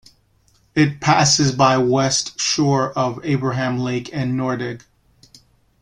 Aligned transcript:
It 0.73 0.99
passes 0.99 1.51
by 1.51 1.77
west 1.77 2.39
shore 2.39 2.91
of 2.93 3.23
Abraham 3.23 3.77
Lake 3.77 4.09
and 4.11 4.33
Nordegg. 4.35 4.81